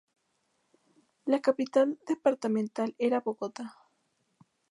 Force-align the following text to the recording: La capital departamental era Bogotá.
La 1.27 1.41
capital 1.41 1.95
departamental 2.07 2.95
era 2.97 3.19
Bogotá. 3.21 3.75